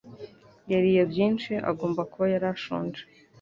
[0.71, 1.51] yariye byinshi.
[1.71, 3.01] Agomba kuba yari ashonje.